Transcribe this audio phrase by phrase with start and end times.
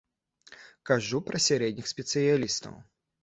[0.91, 2.73] Кажу пра сярэдніх спецыялістаў.